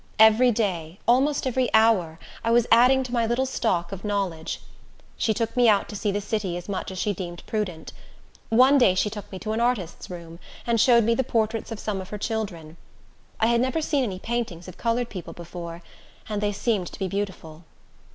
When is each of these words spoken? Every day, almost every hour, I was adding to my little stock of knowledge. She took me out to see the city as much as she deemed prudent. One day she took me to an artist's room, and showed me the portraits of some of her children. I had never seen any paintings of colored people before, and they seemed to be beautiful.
Every 0.17 0.49
day, 0.49 0.97
almost 1.07 1.45
every 1.45 1.71
hour, 1.75 2.17
I 2.43 2.49
was 2.49 2.65
adding 2.71 3.03
to 3.03 3.13
my 3.13 3.27
little 3.27 3.45
stock 3.45 3.91
of 3.91 4.03
knowledge. 4.03 4.59
She 5.15 5.31
took 5.31 5.55
me 5.55 5.69
out 5.69 5.87
to 5.89 5.95
see 5.95 6.11
the 6.11 6.19
city 6.19 6.57
as 6.57 6.67
much 6.67 6.89
as 6.89 6.97
she 6.97 7.13
deemed 7.13 7.45
prudent. 7.45 7.93
One 8.49 8.79
day 8.79 8.95
she 8.95 9.11
took 9.11 9.31
me 9.31 9.37
to 9.37 9.51
an 9.51 9.59
artist's 9.61 10.09
room, 10.09 10.39
and 10.65 10.81
showed 10.81 11.03
me 11.03 11.13
the 11.13 11.23
portraits 11.23 11.71
of 11.71 11.79
some 11.79 12.01
of 12.01 12.09
her 12.09 12.17
children. 12.17 12.77
I 13.39 13.45
had 13.45 13.61
never 13.61 13.79
seen 13.79 14.03
any 14.03 14.17
paintings 14.17 14.67
of 14.67 14.75
colored 14.75 15.07
people 15.09 15.33
before, 15.33 15.83
and 16.27 16.41
they 16.41 16.51
seemed 16.51 16.87
to 16.87 16.97
be 16.97 17.07
beautiful. 17.07 17.63